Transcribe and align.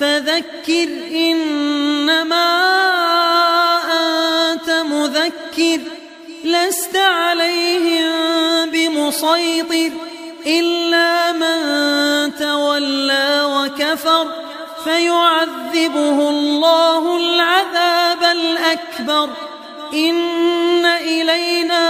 فذكر 0.00 0.88
إنما 1.12 2.46
أنت 4.52 4.70
مذكر 4.70 5.80
لست 6.44 6.96
عليهم 6.96 8.10
بمسيطر 8.70 9.90
إلا 10.46 11.32
من 11.32 12.36
تولى 12.36 13.42
وكفر 13.44 14.32
فيعذبه 14.84 16.28
الله 16.30 17.16
العذاب 17.16 18.22
الأكبر 18.22 19.30
إن 19.94 20.86
إلينا 20.86 21.86